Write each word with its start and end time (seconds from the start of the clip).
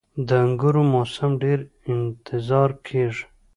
•د 0.27 0.29
انګورو 0.45 0.81
موسم 0.93 1.31
ډیر 1.43 1.59
انتظار 1.93 2.69
کیږي. 2.87 3.23